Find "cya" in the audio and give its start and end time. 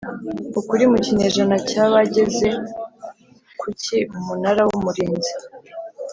1.69-1.83